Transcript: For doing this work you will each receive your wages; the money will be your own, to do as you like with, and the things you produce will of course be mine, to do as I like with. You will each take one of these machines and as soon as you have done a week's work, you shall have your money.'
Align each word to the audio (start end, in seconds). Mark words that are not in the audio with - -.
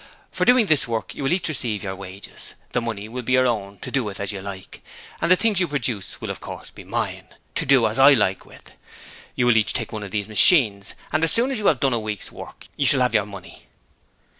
For 0.31 0.45
doing 0.45 0.65
this 0.65 0.87
work 0.87 1.13
you 1.13 1.21
will 1.21 1.31
each 1.31 1.47
receive 1.47 1.83
your 1.83 1.95
wages; 1.95 2.55
the 2.71 2.81
money 2.81 3.07
will 3.07 3.21
be 3.21 3.33
your 3.33 3.45
own, 3.45 3.77
to 3.81 3.91
do 3.91 4.09
as 4.09 4.31
you 4.31 4.41
like 4.41 4.81
with, 5.11 5.21
and 5.21 5.29
the 5.31 5.35
things 5.35 5.59
you 5.59 5.67
produce 5.67 6.19
will 6.19 6.31
of 6.31 6.39
course 6.39 6.71
be 6.71 6.83
mine, 6.83 7.27
to 7.53 7.67
do 7.67 7.85
as 7.85 7.99
I 7.99 8.13
like 8.13 8.43
with. 8.43 8.71
You 9.35 9.45
will 9.45 9.57
each 9.57 9.73
take 9.73 9.91
one 9.93 10.01
of 10.01 10.09
these 10.09 10.27
machines 10.27 10.95
and 11.11 11.23
as 11.23 11.31
soon 11.31 11.51
as 11.51 11.59
you 11.59 11.67
have 11.67 11.79
done 11.79 11.93
a 11.93 11.99
week's 11.99 12.31
work, 12.31 12.65
you 12.75 12.85
shall 12.87 13.01
have 13.01 13.13
your 13.13 13.27
money.' 13.27 13.67